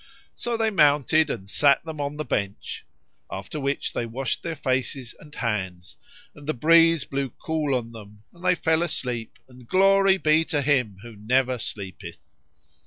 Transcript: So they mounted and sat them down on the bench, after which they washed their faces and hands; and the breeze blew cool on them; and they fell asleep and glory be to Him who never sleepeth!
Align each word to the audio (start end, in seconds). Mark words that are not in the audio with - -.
So 0.33 0.57
they 0.57 0.71
mounted 0.71 1.29
and 1.29 1.47
sat 1.47 1.85
them 1.85 1.97
down 1.97 2.05
on 2.07 2.17
the 2.17 2.25
bench, 2.25 2.87
after 3.29 3.59
which 3.59 3.93
they 3.93 4.07
washed 4.07 4.41
their 4.41 4.55
faces 4.55 5.13
and 5.19 5.35
hands; 5.35 5.95
and 6.33 6.47
the 6.47 6.55
breeze 6.55 7.05
blew 7.05 7.29
cool 7.29 7.75
on 7.75 7.91
them; 7.91 8.23
and 8.33 8.43
they 8.43 8.55
fell 8.55 8.81
asleep 8.81 9.37
and 9.47 9.67
glory 9.67 10.17
be 10.17 10.43
to 10.45 10.63
Him 10.63 10.97
who 11.03 11.15
never 11.15 11.59
sleepeth! 11.59 12.17